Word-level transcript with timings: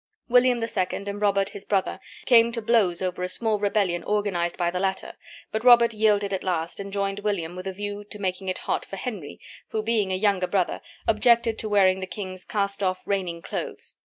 William 0.27 0.59
II. 0.63 0.87
and 0.93 1.21
Robert 1.21 1.49
his 1.49 1.63
brother 1.63 1.99
came 2.25 2.51
to 2.53 2.59
blows 2.63 3.03
over 3.03 3.21
a 3.21 3.27
small 3.27 3.59
rebellion 3.59 4.03
organized 4.03 4.57
by 4.57 4.71
the 4.71 4.79
latter, 4.79 5.13
but 5.51 5.63
Robert 5.63 5.93
yielded 5.93 6.33
at 6.33 6.43
last, 6.43 6.79
and 6.79 6.91
joined 6.91 7.19
William 7.19 7.55
with 7.55 7.67
a 7.67 7.71
view 7.71 8.03
to 8.05 8.17
making 8.17 8.49
it 8.49 8.57
hot 8.65 8.83
for 8.83 8.95
Henry, 8.95 9.39
who, 9.69 9.83
being 9.83 10.11
a 10.11 10.15
younger 10.15 10.47
brother, 10.47 10.81
objected 11.07 11.59
to 11.59 11.69
wearing 11.69 11.99
the 11.99 12.07
king's 12.07 12.43
cast 12.43 12.81
off 12.81 13.05
reigning 13.05 13.43
clothes. 13.43 13.93